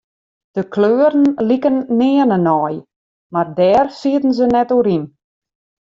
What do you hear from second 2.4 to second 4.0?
nei, mar dêr